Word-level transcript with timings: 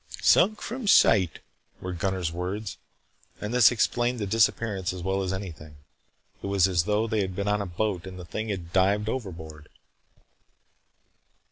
"Sunk 0.23 0.61
from 0.63 0.87
sight," 0.87 1.41
were 1.79 1.93
Gunnar's 1.93 2.31
words, 2.31 2.79
and 3.39 3.53
this 3.53 3.71
explained 3.71 4.17
the 4.17 4.25
disappearance 4.25 4.93
as 4.93 5.03
well 5.03 5.21
as 5.21 5.31
anything. 5.31 5.75
It 6.41 6.47
was 6.47 6.67
as 6.67 6.85
though 6.85 7.05
they 7.05 7.21
had 7.21 7.35
been 7.35 7.47
on 7.47 7.61
a 7.61 7.67
boat 7.67 8.07
and 8.07 8.17
the 8.17 8.25
thing 8.25 8.49
had 8.49 8.73
dived 8.73 9.09
overboard. 9.09 9.69